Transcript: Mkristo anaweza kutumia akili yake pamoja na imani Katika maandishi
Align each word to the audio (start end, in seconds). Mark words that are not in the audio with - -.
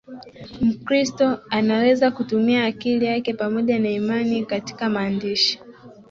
Mkristo 0.61 1.39
anaweza 1.49 2.11
kutumia 2.11 2.65
akili 2.65 3.05
yake 3.05 3.33
pamoja 3.33 3.79
na 3.79 3.89
imani 3.89 4.45
Katika 4.45 4.89
maandishi 4.89 5.59